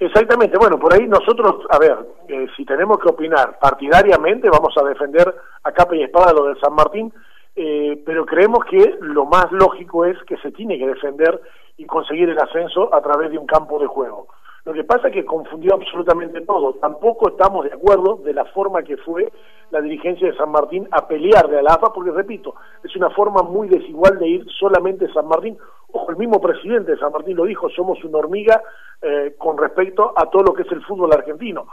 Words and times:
Exactamente, 0.00 0.56
bueno, 0.56 0.78
por 0.78 0.94
ahí 0.94 1.06
nosotros, 1.06 1.66
a 1.68 1.78
ver, 1.78 1.94
eh, 2.26 2.46
si 2.56 2.64
tenemos 2.64 2.98
que 3.00 3.10
opinar 3.10 3.58
partidariamente, 3.60 4.48
vamos 4.48 4.74
a 4.78 4.82
defender 4.82 5.34
a 5.62 5.72
capa 5.72 5.94
y 5.94 6.02
espada 6.02 6.32
lo 6.32 6.46
de 6.46 6.58
San 6.58 6.72
Martín, 6.72 7.12
eh, 7.54 8.02
pero 8.06 8.24
creemos 8.24 8.64
que 8.64 8.96
lo 9.02 9.26
más 9.26 9.52
lógico 9.52 10.06
es 10.06 10.16
que 10.24 10.38
se 10.38 10.52
tiene 10.52 10.78
que 10.78 10.86
defender 10.86 11.38
y 11.76 11.84
conseguir 11.84 12.30
el 12.30 12.38
ascenso 12.38 12.94
a 12.94 13.02
través 13.02 13.30
de 13.30 13.36
un 13.36 13.46
campo 13.46 13.78
de 13.78 13.88
juego. 13.88 14.28
Lo 14.64 14.72
que 14.72 14.84
pasa 14.84 15.08
es 15.08 15.14
que 15.14 15.24
confundió 15.24 15.74
absolutamente 15.74 16.40
todo. 16.42 16.74
Tampoco 16.74 17.30
estamos 17.30 17.64
de 17.64 17.72
acuerdo 17.72 18.16
de 18.24 18.32
la 18.34 18.44
forma 18.46 18.82
que 18.82 18.96
fue 18.98 19.30
la 19.70 19.80
dirigencia 19.80 20.30
de 20.30 20.36
San 20.36 20.50
Martín 20.50 20.88
a 20.90 21.06
pelear 21.08 21.48
de 21.48 21.62
la 21.62 21.74
AFA, 21.74 21.92
porque 21.92 22.10
repito, 22.10 22.54
es 22.82 22.94
una 22.96 23.10
forma 23.10 23.42
muy 23.42 23.68
desigual 23.68 24.18
de 24.18 24.28
ir 24.28 24.46
solamente 24.58 25.12
San 25.12 25.28
Martín. 25.28 25.58
Ojo, 25.92 26.10
el 26.10 26.16
mismo 26.16 26.40
presidente 26.40 26.92
de 26.92 26.98
San 26.98 27.12
Martín 27.12 27.36
lo 27.36 27.44
dijo, 27.44 27.68
somos 27.70 28.02
una 28.04 28.18
hormiga 28.18 28.62
eh, 29.00 29.34
con 29.38 29.58
respecto 29.58 30.12
a 30.16 30.26
todo 30.30 30.42
lo 30.44 30.54
que 30.54 30.62
es 30.62 30.72
el 30.72 30.84
fútbol 30.84 31.12
argentino. 31.12 31.66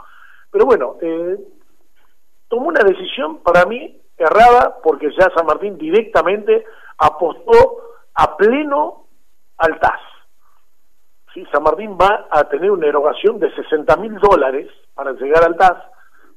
Pero 0.50 0.64
bueno, 0.66 0.96
eh, 1.00 1.38
tomó 2.48 2.68
una 2.68 2.82
decisión 2.82 3.38
para 3.38 3.64
mí 3.66 4.00
errada, 4.16 4.78
porque 4.82 5.10
ya 5.18 5.30
San 5.34 5.46
Martín 5.46 5.78
directamente 5.78 6.64
apostó 6.98 7.82
a 8.14 8.36
pleno 8.36 9.06
al 9.58 9.78
TAS. 9.78 10.00
¿Sí? 11.34 11.46
San 11.52 11.62
Martín 11.62 11.96
va 12.00 12.26
a 12.30 12.48
tener 12.48 12.70
una 12.70 12.86
erogación 12.86 13.38
de 13.38 13.54
60 13.54 13.96
mil 13.96 14.18
dólares 14.18 14.68
para 14.94 15.12
llegar 15.12 15.44
al 15.44 15.56
TAS 15.56 15.76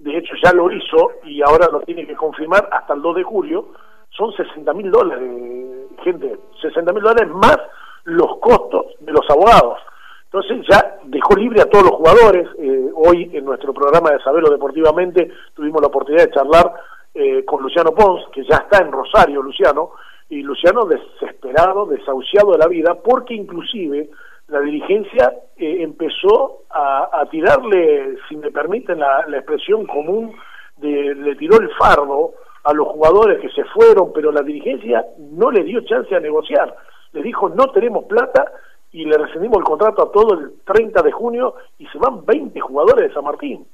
de 0.01 0.17
hecho 0.17 0.33
ya 0.43 0.51
lo 0.53 0.71
hizo 0.71 1.11
y 1.23 1.41
ahora 1.41 1.67
lo 1.71 1.81
tiene 1.81 2.07
que 2.07 2.15
confirmar 2.15 2.67
hasta 2.71 2.93
el 2.93 3.01
2 3.01 3.17
de 3.17 3.23
julio, 3.23 3.67
son 4.09 4.33
60 4.33 4.73
mil 4.73 4.89
dólares, 4.89 5.29
gente, 6.03 6.37
60 6.61 6.93
mil 6.93 7.03
dólares 7.03 7.29
más 7.33 7.57
los 8.03 8.37
costos 8.39 8.85
de 8.99 9.11
los 9.11 9.29
abogados. 9.29 9.79
Entonces 10.25 10.65
ya 10.69 10.97
dejó 11.03 11.35
libre 11.35 11.61
a 11.61 11.69
todos 11.69 11.85
los 11.85 11.95
jugadores. 11.95 12.47
Eh, 12.57 12.89
hoy 12.95 13.29
en 13.33 13.43
nuestro 13.45 13.73
programa 13.73 14.11
de 14.11 14.23
Saberlo 14.23 14.49
Deportivamente 14.49 15.29
tuvimos 15.53 15.81
la 15.81 15.87
oportunidad 15.87 16.25
de 16.25 16.31
charlar 16.31 16.73
eh, 17.13 17.43
con 17.43 17.61
Luciano 17.61 17.91
Pons, 17.91 18.25
que 18.31 18.43
ya 18.45 18.55
está 18.55 18.81
en 18.81 18.91
Rosario, 18.91 19.41
Luciano, 19.41 19.91
y 20.29 20.41
Luciano 20.41 20.85
desesperado, 20.85 21.85
desahuciado 21.85 22.53
de 22.53 22.59
la 22.59 22.67
vida, 22.67 22.95
porque 23.03 23.33
inclusive 23.33 24.09
la 24.47 24.61
dirigencia 24.61 25.33
eh, 25.57 25.77
empezó 25.81 26.63
a, 26.69 27.25
tirarle, 27.29 28.17
si 28.29 28.37
me 28.37 28.51
permiten 28.51 28.99
la, 28.99 29.25
expresión 29.29 29.85
común, 29.85 30.33
de, 30.77 31.13
le 31.15 31.35
tiró 31.35 31.59
el 31.59 31.69
fardo 31.71 32.33
a 32.63 32.73
los 32.73 32.87
jugadores 32.87 33.39
que 33.39 33.49
se 33.49 33.63
fueron, 33.65 34.13
pero 34.13 34.31
la 34.31 34.41
dirigencia 34.41 35.05
no 35.17 35.51
le 35.51 35.63
dio 35.63 35.81
chance 35.81 36.15
a 36.15 36.19
negociar. 36.19 36.75
Le 37.13 37.21
dijo, 37.21 37.49
no 37.49 37.71
tenemos 37.71 38.05
plata 38.05 38.51
y 38.91 39.05
le 39.05 39.17
rescindimos 39.17 39.59
el 39.59 39.63
contrato 39.63 40.03
a 40.03 40.11
todo 40.11 40.39
el 40.39 40.53
30 40.65 41.01
de 41.01 41.11
junio 41.11 41.55
y 41.79 41.87
se 41.87 41.97
van 41.97 42.25
20 42.25 42.59
jugadores 42.59 43.07
de 43.07 43.13
San 43.13 43.23
Martín. 43.23 43.65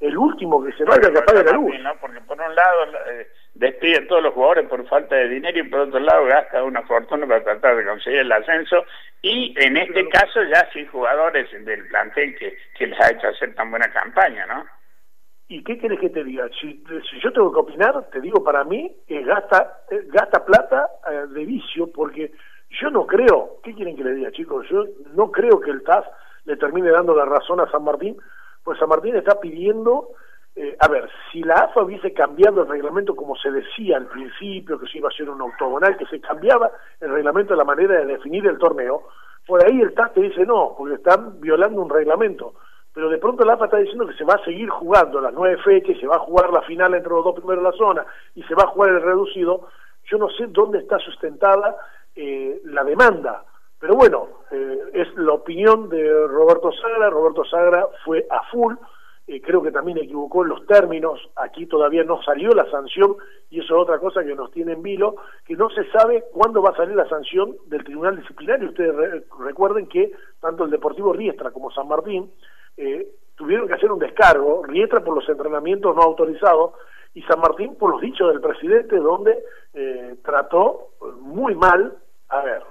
El 0.00 0.16
último 0.16 0.62
que 0.64 0.72
se 0.72 0.84
vaya 0.84 1.10
que 1.12 1.18
apague 1.18 1.44
la 1.44 1.52
luz. 1.52 1.72
Porque 2.00 2.20
por 2.20 2.40
un 2.40 2.54
lado... 2.54 2.84
Eh, 3.10 3.26
despide 3.54 3.98
a 3.98 4.06
todos 4.06 4.22
los 4.22 4.34
jugadores 4.34 4.68
por 4.68 4.86
falta 4.88 5.14
de 5.14 5.28
dinero 5.28 5.58
y 5.58 5.68
por 5.68 5.80
otro 5.80 6.00
lado 6.00 6.24
gasta 6.26 6.62
una 6.64 6.82
fortuna 6.82 7.26
para 7.26 7.44
tratar 7.44 7.76
de 7.76 7.84
conseguir 7.84 8.20
el 8.20 8.32
ascenso 8.32 8.84
y 9.20 9.54
en 9.58 9.76
este 9.76 10.08
caso 10.08 10.42
ya 10.44 10.68
sin 10.72 10.86
jugadores 10.88 11.48
del 11.64 11.86
plantel 11.88 12.34
que, 12.36 12.56
que 12.76 12.86
les 12.86 13.00
ha 13.00 13.10
hecho 13.10 13.28
hacer 13.28 13.54
tan 13.54 13.70
buena 13.70 13.90
campaña, 13.92 14.46
¿no? 14.46 14.64
¿Y 15.52 15.62
qué 15.64 15.76
quieres 15.76 16.00
que 16.00 16.08
te 16.08 16.24
diga? 16.24 16.48
Si, 16.58 16.82
si 17.10 17.20
yo 17.20 17.30
tengo 17.30 17.52
que 17.52 17.60
opinar, 17.60 18.08
te 18.10 18.22
digo 18.22 18.42
para 18.42 18.64
mí, 18.64 18.90
que 19.06 19.22
gasta, 19.22 19.80
gasta 20.06 20.46
plata 20.46 20.88
eh, 21.10 21.26
de 21.28 21.44
vicio 21.44 21.92
porque 21.92 22.32
yo 22.80 22.88
no 22.88 23.06
creo, 23.06 23.58
¿qué 23.62 23.74
quieren 23.74 23.94
que 23.94 24.02
le 24.02 24.14
diga 24.14 24.32
chicos? 24.32 24.66
Yo 24.70 24.86
no 25.12 25.30
creo 25.30 25.60
que 25.60 25.70
el 25.70 25.82
TAS 25.82 26.06
le 26.46 26.56
termine 26.56 26.88
dando 26.88 27.14
la 27.14 27.26
razón 27.26 27.60
a 27.60 27.70
San 27.70 27.84
Martín, 27.84 28.16
pues 28.64 28.78
San 28.78 28.88
Martín 28.88 29.14
está 29.14 29.38
pidiendo 29.40 30.08
eh, 30.56 30.74
a 30.80 30.88
ver, 30.88 31.10
si 31.30 31.42
la 31.42 31.54
AFA 31.54 31.82
hubiese 31.82 32.14
cambiado 32.14 32.62
el 32.62 32.68
reglamento 32.68 33.14
como 33.14 33.36
se 33.36 33.50
decía 33.50 33.98
al 33.98 34.06
principio, 34.06 34.78
que 34.78 34.86
se 34.86 34.98
iba 34.98 35.10
a 35.10 35.12
ser 35.12 35.28
un 35.28 35.42
octogonal, 35.42 35.98
que 35.98 36.06
se 36.06 36.18
cambiaba 36.18 36.70
el 36.98 37.10
reglamento 37.10 37.52
de 37.52 37.58
la 37.58 37.64
manera 37.64 37.98
de 37.98 38.06
definir 38.06 38.46
el 38.46 38.56
torneo, 38.56 39.02
por 39.46 39.62
ahí 39.62 39.82
el 39.82 39.92
TAS 39.92 40.14
te 40.14 40.22
dice 40.22 40.46
no, 40.46 40.74
porque 40.78 40.94
están 40.94 41.42
violando 41.42 41.82
un 41.82 41.90
reglamento. 41.90 42.54
Pero 42.94 43.08
de 43.08 43.18
pronto 43.18 43.44
la 43.44 43.54
AFA 43.54 43.66
está 43.66 43.78
diciendo 43.78 44.06
que 44.06 44.14
se 44.14 44.24
va 44.24 44.34
a 44.34 44.44
seguir 44.44 44.68
jugando 44.68 45.20
las 45.20 45.32
nueve 45.32 45.56
fechas, 45.62 45.98
se 45.98 46.06
va 46.06 46.16
a 46.16 46.20
jugar 46.20 46.52
la 46.52 46.62
final 46.62 46.94
entre 46.94 47.10
los 47.10 47.24
dos 47.24 47.34
primeros 47.34 47.64
de 47.64 47.70
la 47.70 47.76
zona 47.76 48.06
y 48.34 48.42
se 48.42 48.54
va 48.54 48.64
a 48.64 48.68
jugar 48.68 48.90
el 48.90 49.02
reducido. 49.02 49.68
Yo 50.04 50.18
no 50.18 50.28
sé 50.30 50.46
dónde 50.48 50.78
está 50.78 50.98
sustentada 50.98 51.76
eh, 52.14 52.60
la 52.64 52.84
demanda. 52.84 53.44
Pero 53.78 53.94
bueno, 53.94 54.28
eh, 54.50 54.78
es 54.92 55.08
la 55.16 55.32
opinión 55.32 55.88
de 55.88 56.26
Roberto 56.28 56.70
Sagra. 56.72 57.10
Roberto 57.10 57.44
Sagra 57.44 57.86
fue 58.04 58.26
a 58.30 58.42
full 58.50 58.74
eh, 59.28 59.40
creo 59.40 59.62
que 59.62 59.70
también 59.70 59.98
equivocó 59.98 60.42
en 60.42 60.48
los 60.48 60.66
términos, 60.66 61.20
aquí 61.36 61.66
todavía 61.66 62.02
no 62.02 62.20
salió 62.22 62.50
la 62.50 62.68
sanción 62.70 63.16
y 63.50 63.60
eso 63.60 63.76
es 63.76 63.82
otra 63.82 64.00
cosa 64.00 64.24
que 64.24 64.34
nos 64.34 64.50
tiene 64.50 64.72
en 64.72 64.82
vilo, 64.82 65.14
que 65.46 65.54
no 65.54 65.70
se 65.70 65.88
sabe 65.92 66.24
cuándo 66.32 66.60
va 66.60 66.70
a 66.70 66.76
salir 66.76 66.96
la 66.96 67.08
sanción 67.08 67.56
del 67.66 67.84
Tribunal 67.84 68.16
Disciplinario. 68.16 68.70
Ustedes 68.70 69.24
recuerden 69.38 69.86
que 69.86 70.10
tanto 70.40 70.64
el 70.64 70.70
Deportivo 70.70 71.12
Riestra 71.12 71.52
como 71.52 71.70
San 71.70 71.86
Martín 71.86 72.32
eh, 72.76 73.08
tuvieron 73.36 73.68
que 73.68 73.74
hacer 73.74 73.90
un 73.90 73.98
descargo, 73.98 74.62
Riestra 74.64 75.02
por 75.02 75.14
los 75.14 75.28
entrenamientos 75.28 75.94
no 75.94 76.02
autorizados 76.02 76.72
y 77.14 77.22
San 77.22 77.40
Martín 77.40 77.76
por 77.76 77.90
los 77.90 78.00
dichos 78.00 78.28
del 78.28 78.40
presidente 78.40 78.96
donde 78.96 79.42
eh, 79.74 80.16
trató 80.24 80.90
muy 81.20 81.54
mal, 81.54 81.96
a 82.28 82.42
ver, 82.42 82.62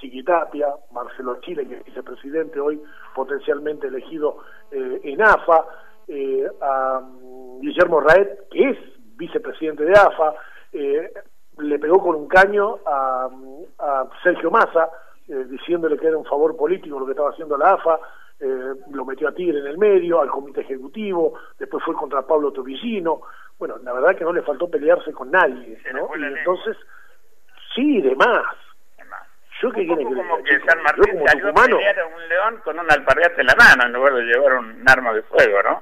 Chiquitapia, 0.00 0.74
Marcelo 0.92 1.40
Chile, 1.40 1.66
que 1.66 1.76
es 1.76 1.84
vicepresidente 1.84 2.60
hoy 2.60 2.82
potencialmente 3.14 3.86
elegido 3.86 4.38
en 4.70 5.22
AFA, 5.22 5.64
eh, 6.08 6.46
a 6.60 7.00
mm, 7.00 7.60
Guillermo 7.60 8.00
Raed, 8.00 8.28
que 8.50 8.70
es 8.70 8.78
vicepresidente 9.16 9.84
de 9.84 9.92
AFA, 9.92 10.34
eh, 10.72 11.12
le 11.58 11.78
pegó 11.78 12.00
con 12.00 12.14
un 12.14 12.28
caño 12.28 12.78
a, 12.86 13.28
Sergio 14.22 14.50
Massa, 14.50 14.90
eh, 15.28 15.44
diciéndole 15.48 15.98
que 15.98 16.06
era 16.06 16.16
un 16.16 16.24
favor 16.24 16.56
político 16.56 17.00
lo 17.00 17.06
que 17.06 17.12
estaba 17.12 17.30
haciendo 17.30 17.56
la 17.56 17.72
AFA, 17.72 17.98
lo 18.38 19.04
metió 19.04 19.28
a 19.28 19.32
Tigre 19.32 19.60
en 19.60 19.66
el 19.66 19.78
medio, 19.78 20.20
al 20.20 20.28
comité 20.28 20.60
ejecutivo, 20.60 21.38
después 21.58 21.82
fue 21.84 21.94
contra 21.94 22.26
Pablo 22.26 22.52
Tobillino, 22.52 23.22
bueno, 23.58 23.76
la 23.82 23.92
verdad 23.92 24.14
que 24.14 24.24
no 24.24 24.32
le 24.32 24.42
faltó 24.42 24.70
pelearse 24.70 25.12
con 25.12 25.30
nadie, 25.30 25.78
¿no? 25.92 26.10
Y 26.16 26.24
entonces, 26.24 26.76
sí, 27.74 28.00
de 28.02 28.14
más. 28.14 28.44
Yo 29.62 29.72
qué 29.72 29.86
quiere 29.86 30.04
que 30.04 30.14
como 30.14 30.42
que 30.44 30.60
San 30.68 30.82
Martín 30.82 31.18
salió 31.24 31.48
a 31.48 31.54
pelear 31.54 31.98
a 31.98 32.06
un 32.06 32.28
león 32.28 32.60
con 32.62 32.78
un 32.78 32.90
alpargate 32.90 33.40
en 33.40 33.46
la 33.46 33.54
mano 33.54 33.84
en 33.86 33.92
lugar 33.94 34.12
de 34.12 34.22
llevar 34.24 34.58
un 34.58 34.84
arma 34.86 35.14
de 35.14 35.22
fuego, 35.22 35.62
¿no? 35.62 35.80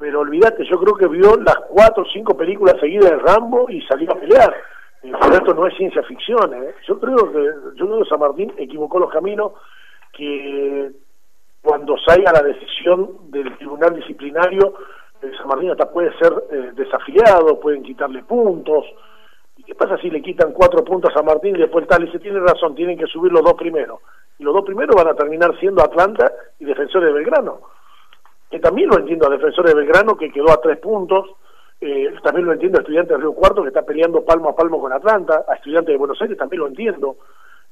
pero 0.00 0.20
olvídate, 0.20 0.64
yo 0.64 0.80
creo 0.80 0.96
que 0.96 1.06
vio 1.06 1.36
las 1.36 1.56
cuatro 1.68 2.02
o 2.02 2.06
cinco 2.06 2.34
películas 2.34 2.76
seguidas 2.80 3.10
de 3.10 3.18
Rambo 3.18 3.68
y 3.68 3.82
salió 3.82 4.10
a 4.10 4.18
pelear. 4.18 4.56
Eh, 5.02 5.12
esto 5.12 5.54
no 5.54 5.66
es 5.66 5.76
ciencia 5.76 6.02
ficción. 6.04 6.54
¿eh? 6.54 6.74
Yo 6.88 6.98
creo 6.98 7.30
que 7.30 7.44
yo 7.76 7.86
creo 7.86 8.02
que 8.02 8.08
San 8.08 8.18
Martín 8.18 8.52
equivocó 8.56 8.98
los 8.98 9.12
caminos, 9.12 9.52
que 10.14 10.90
cuando 11.62 11.96
salga 11.98 12.32
la 12.32 12.42
decisión 12.42 13.30
del 13.30 13.56
tribunal 13.58 13.94
disciplinario, 13.94 14.74
eh, 15.22 15.30
San 15.36 15.48
Martín 15.48 15.70
hasta 15.70 15.90
puede 15.90 16.16
ser 16.18 16.32
desafiliado, 16.74 17.60
pueden 17.60 17.82
quitarle 17.82 18.22
puntos. 18.22 18.84
¿Y 19.56 19.62
qué 19.62 19.74
pasa 19.74 19.98
si 19.98 20.10
le 20.10 20.22
quitan 20.22 20.52
cuatro 20.52 20.82
puntos 20.84 21.10
a 21.10 21.18
San 21.18 21.26
Martín 21.26 21.56
y 21.56 21.60
después 21.60 21.86
tal? 21.86 22.08
Y 22.08 22.12
se 22.12 22.18
tiene 22.18 22.40
razón, 22.40 22.74
tienen 22.74 22.98
que 22.98 23.06
subir 23.06 23.30
los 23.32 23.42
dos 23.42 23.54
primeros. 23.54 24.00
Y 24.38 24.44
los 24.44 24.54
dos 24.54 24.64
primeros 24.64 24.96
van 24.96 25.08
a 25.08 25.14
terminar 25.14 25.58
siendo 25.60 25.82
Atlanta 25.82 26.32
y 26.58 26.64
Defensores 26.64 27.08
de 27.08 27.12
Belgrano 27.12 27.60
que 28.50 28.58
también 28.58 28.88
lo 28.88 28.98
entiendo 28.98 29.26
a 29.26 29.30
Defensores 29.30 29.72
de 29.72 29.80
Belgrano, 29.80 30.16
que 30.16 30.32
quedó 30.32 30.50
a 30.50 30.60
tres 30.60 30.78
puntos, 30.78 31.30
eh, 31.80 32.12
también 32.22 32.46
lo 32.46 32.52
entiendo 32.52 32.78
a 32.78 32.82
Estudiantes 32.82 33.16
de 33.16 33.22
Río 33.22 33.32
Cuarto, 33.32 33.62
que 33.62 33.68
está 33.68 33.82
peleando 33.82 34.24
palmo 34.24 34.50
a 34.50 34.56
palmo 34.56 34.80
con 34.80 34.92
Atlanta, 34.92 35.44
a 35.48 35.54
Estudiantes 35.54 35.92
de 35.92 35.98
Buenos 35.98 36.20
Aires 36.20 36.36
también 36.36 36.60
lo 36.60 36.66
entiendo. 36.66 37.16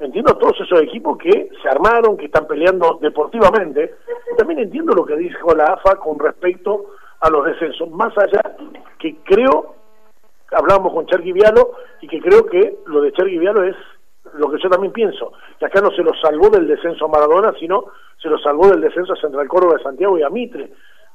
Entiendo 0.00 0.36
todos 0.36 0.60
esos 0.60 0.81
equipos 0.82 1.19
que 1.19 1.50
se 1.61 1.69
armaron, 1.69 2.17
que 2.17 2.26
están 2.26 2.46
peleando 2.46 2.99
deportivamente, 3.02 3.96
también 4.37 4.61
entiendo 4.61 4.93
lo 4.94 5.05
que 5.05 5.17
dijo 5.17 5.52
la 5.56 5.64
AFA 5.64 5.96
con 5.96 6.19
respecto 6.20 6.87
a 7.20 7.28
los 7.31 7.44
descensos, 7.44 7.90
más 7.90 8.17
allá 8.17 8.40
que 9.00 9.17
creo, 9.25 9.75
hablábamos 10.52 10.93
con 10.93 11.06
Chergui 11.06 11.32
Vialo, 11.32 11.72
y 12.00 12.06
que 12.06 12.20
creo 12.20 12.46
que 12.46 12.78
lo 12.87 13.00
de 13.00 13.12
Chergui 13.12 13.38
Vialo 13.38 13.64
es 13.64 13.75
lo 14.34 14.49
que 14.50 14.62
yo 14.62 14.69
también 14.69 14.93
pienso, 14.93 15.32
que 15.58 15.67
acá 15.67 15.81
no 15.81 15.90
se 15.90 16.02
lo 16.02 16.12
salvó 16.14 16.49
del 16.49 16.69
descenso 16.69 17.06
a 17.06 17.08
Maradona, 17.08 17.52
sino 17.58 17.87
se 18.22 18.28
lo 18.28 18.38
salvó 18.38 18.69
del 18.69 18.81
descenso 18.81 19.14
a 19.14 19.17
Central 19.17 19.49
Córdoba 19.49 19.78
de 19.78 19.82
Santiago 19.82 20.17
y 20.17 20.22
a 20.22 20.31
Mitre. 20.31 20.70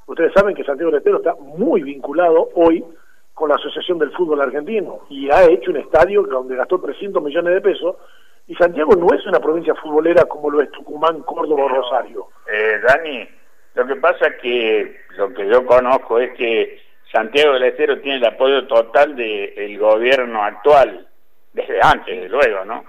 Ustedes 0.06 0.32
saben 0.34 0.54
que 0.54 0.64
Santiago 0.64 0.90
del 0.90 0.98
Estero 0.98 1.18
está 1.18 1.34
muy 1.36 1.82
vinculado 1.82 2.50
hoy 2.54 2.84
con 3.32 3.48
la 3.48 3.54
Asociación 3.54 3.98
del 3.98 4.12
Fútbol 4.12 4.42
Argentino 4.42 5.00
y 5.08 5.30
ha 5.30 5.44
hecho 5.44 5.70
un 5.70 5.78
estadio 5.78 6.22
donde 6.24 6.56
gastó 6.56 6.78
300 6.80 7.22
millones 7.22 7.54
de 7.54 7.60
pesos 7.62 7.96
y 8.46 8.54
Santiago 8.56 8.94
no 8.94 9.14
es 9.14 9.26
una 9.26 9.40
provincia 9.40 9.74
futbolera 9.74 10.24
como 10.26 10.50
lo 10.50 10.60
es 10.60 10.70
Tucumán, 10.70 11.22
Córdoba 11.22 11.64
o 11.64 11.68
Rosario. 11.68 12.28
Eh, 12.46 12.80
Dani, 12.86 13.28
lo 13.74 13.86
que 13.86 13.96
pasa 13.96 14.26
es 14.26 14.36
que 14.40 15.00
lo 15.16 15.32
que 15.32 15.48
yo 15.48 15.64
conozco 15.64 16.18
es 16.18 16.32
que 16.36 16.80
Santiago 17.12 17.54
del 17.54 17.64
Estero 17.64 18.00
tiene 18.00 18.18
el 18.18 18.26
apoyo 18.26 18.66
total 18.66 19.16
del 19.16 19.78
gobierno 19.78 20.42
actual, 20.42 21.06
desde 21.52 21.80
antes, 21.82 22.14
desde 22.14 22.28
luego, 22.28 22.64
¿no? 22.64 22.84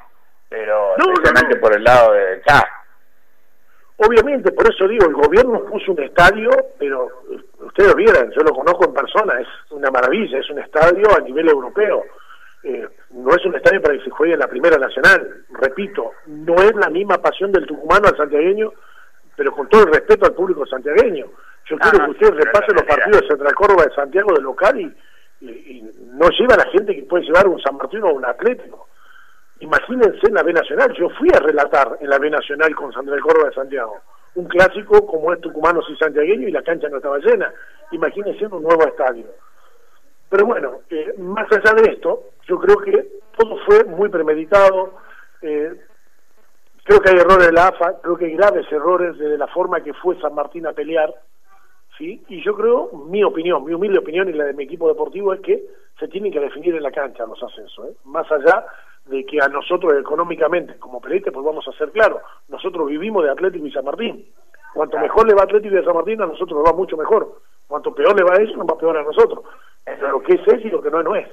Pero 0.50 0.96
no, 0.98 1.60
por 1.60 1.76
el 1.76 1.84
lado 1.84 2.14
de 2.14 2.36
acá. 2.36 2.68
Obviamente, 3.98 4.52
por 4.52 4.68
eso 4.70 4.88
digo, 4.88 5.06
el 5.06 5.14
gobierno 5.14 5.64
puso 5.66 5.94
un 5.94 6.04
estadio, 6.04 6.50
pero 6.78 7.08
ustedes 7.60 7.96
vieran, 7.96 8.30
yo 8.32 8.42
lo 8.42 8.54
conozco 8.54 8.86
en 8.86 8.94
persona, 8.94 9.40
es 9.40 9.48
una 9.72 9.90
maravilla, 9.90 10.38
es 10.38 10.50
un 10.50 10.60
estadio 10.60 11.06
a 11.16 11.22
nivel 11.22 11.48
europeo. 11.48 12.04
Eh, 12.64 12.88
no 13.16 13.34
es 13.34 13.46
un 13.46 13.56
estadio 13.56 13.82
para 13.82 13.98
que 13.98 14.04
se 14.04 14.10
juegue 14.10 14.34
en 14.34 14.40
la 14.40 14.48
Primera 14.48 14.78
Nacional, 14.78 15.46
repito, 15.52 16.12
no 16.28 16.56
es 16.56 16.76
la 16.76 16.90
misma 16.90 17.18
pasión 17.20 17.52
del 17.52 17.66
tucumano 17.66 18.10
al 18.10 18.18
santiagueño, 18.18 18.74
pero 19.38 19.54
con 19.54 19.70
todo 19.70 19.84
el 19.84 19.94
respeto 19.94 20.26
al 20.26 20.34
público 20.34 20.66
santiagueño. 20.66 21.26
Yo 21.66 21.78
quiero 21.78 22.06
que 22.06 22.12
ustedes 22.12 22.46
repasen 22.46 22.76
los 22.76 22.84
partidos 22.84 23.22
de 23.22 23.28
Central 23.28 23.56
Córdoba 23.56 23.86
de 23.86 23.96
Santiago 23.96 24.34
de 24.34 24.42
local 24.42 24.80
y, 24.80 24.94
no 26.14 26.30
lleva 26.30 26.56
a 26.56 26.66
la 26.66 26.72
gente 26.72 26.96
que 26.96 27.04
puede 27.04 27.26
llevar 27.26 27.48
un 27.48 27.60
San 27.60 27.76
Martín 27.76 28.02
o 28.04 28.14
un 28.14 28.26
Atlético. 28.26 28.88
Imagínense 29.60 30.28
en 30.28 30.34
la 30.34 30.44
B 30.44 30.54
Nacional, 30.54 30.94
yo 30.94 31.10
fui 31.10 31.30
a 31.34 31.40
relatar 31.40 31.98
en 32.00 32.10
la 32.10 32.18
B 32.18 32.30
Nacional 32.30 32.74
con 32.74 32.94
Central 32.94 33.20
Córdoba 33.20 33.50
de 33.50 33.56
Santiago, 33.56 34.02
un 34.36 34.46
clásico 34.48 35.06
como 35.06 35.34
es 35.34 35.42
tucumanos 35.42 35.86
y 35.90 35.96
santiagueño 35.98 36.48
y 36.48 36.52
la 36.52 36.64
cancha 36.64 36.90
no 36.90 36.98
estaba 36.98 37.20
llena. 37.20 37.54
Imagínense 37.92 38.46
un 38.48 38.64
nuevo 38.64 38.86
estadio. 38.86 39.26
Pero 40.30 40.46
bueno, 40.46 40.80
eh, 40.90 41.14
más 41.18 41.52
allá 41.52 41.74
de 41.74 41.94
esto, 41.94 42.24
yo 42.48 42.60
creo 42.60 42.78
que 42.78 43.08
todo 43.38 43.58
fue 43.66 43.84
muy 43.86 44.10
premeditado. 44.10 44.94
Eh, 45.42 45.74
creo 46.84 47.00
que 47.00 47.10
hay 47.10 47.18
errores 47.18 47.48
de 47.48 47.54
la 47.54 47.68
AFA, 47.68 48.02
creo 48.02 48.18
que 48.18 48.26
hay 48.26 48.36
graves 48.36 48.72
errores 48.72 49.18
de 49.18 49.38
la 49.38 49.48
forma 49.48 49.82
que 49.82 49.94
fue 49.94 50.20
San 50.20 50.36
Martín 50.36 50.68
a 50.68 50.74
pelear. 50.74 51.14
¿sí? 51.98 52.24
Y 52.30 52.44
yo 52.44 52.56
creo, 52.56 52.92
mi 53.10 53.24
opinión, 53.24 53.64
mi 53.66 53.74
humilde 53.74 54.00
opinión 54.00 54.30
y 54.30 54.34
la 54.34 54.46
de 54.46 54.54
mi 54.54 54.64
equipo 54.64 54.88
deportivo 54.88 55.34
es 55.34 55.42
que 55.42 55.64
se 56.00 56.08
tienen 56.08 56.32
que 56.32 56.40
definir 56.40 56.76
en 56.76 56.84
la 56.84 56.92
cancha 56.92 57.26
los 57.26 57.42
ascensos. 57.42 57.90
¿eh? 57.90 57.94
Más 58.06 58.30
allá 58.32 58.66
de 59.06 59.26
que 59.26 59.40
a 59.42 59.48
nosotros 59.48 59.94
económicamente, 60.00 60.78
como 60.80 61.00
peleite, 61.00 61.32
pues 61.32 61.46
vamos 61.46 61.68
a 61.68 61.78
ser 61.78 61.92
claros, 61.92 62.22
nosotros 62.50 62.88
vivimos 62.88 63.24
de 63.24 63.32
Atlético 63.32 63.66
y 63.66 63.72
San 63.72 63.86
Martín. 63.86 64.26
Cuanto 64.74 64.98
mejor 64.98 65.28
le 65.28 65.36
va 65.36 65.44
Atlético 65.44 65.78
y 65.78 65.84
San 65.84 65.96
Martín, 65.96 66.22
a 66.22 66.26
nosotros 66.26 66.60
nos 66.60 66.66
va 66.66 66.76
mucho 66.76 66.98
mejor. 66.98 67.40
Cuanto 67.68 67.94
peor 67.96 68.16
le 68.16 68.24
va 68.24 68.36
a 68.36 68.42
ellos, 68.42 68.58
nos 68.58 68.68
va 68.68 68.78
peor 68.78 68.98
a 68.98 69.04
nosotros. 69.04 69.46
Pero 69.86 70.12
lo 70.12 70.22
que 70.22 70.34
es 70.34 70.48
es 70.48 70.66
y 70.66 70.70
lo 70.70 70.82
que 70.82 70.92
no, 70.92 71.02
no 71.02 71.16
es. 71.16 71.28